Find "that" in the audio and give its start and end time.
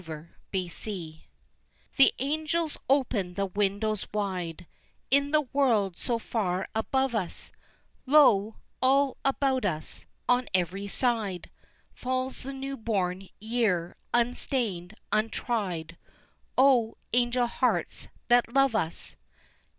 18.27-18.51